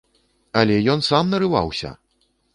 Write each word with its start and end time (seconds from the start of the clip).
Але 0.61 0.77
ён 0.95 1.03
сам 1.09 1.31
нарываўся! 1.35 1.95